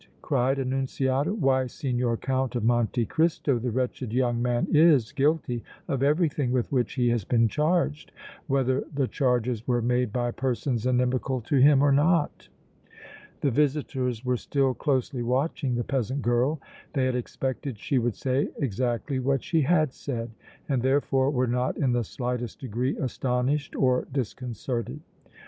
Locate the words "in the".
21.77-22.03